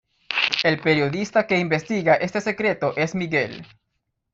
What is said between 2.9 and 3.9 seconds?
es Miguel.